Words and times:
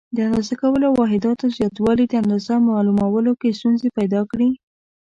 د 0.15 0.17
اندازه 0.27 0.55
کولو 0.61 0.87
واحداتو 0.99 1.45
زیاتوالي 1.57 2.05
د 2.07 2.13
اندازې 2.21 2.55
معلومولو 2.69 3.31
کې 3.39 3.55
ستونزې 3.57 3.87
پیدا 3.97 4.21
کړې. 4.31 4.49